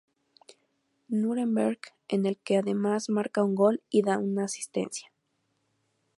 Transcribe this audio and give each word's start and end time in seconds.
Núremberg, 1.09 1.93
en 2.07 2.25
el 2.25 2.39
que 2.39 2.57
además 2.57 3.07
marca 3.09 3.43
un 3.43 3.53
gol 3.53 3.83
y 3.91 4.01
da 4.01 4.17
un 4.17 4.39
asistencia. 4.39 5.11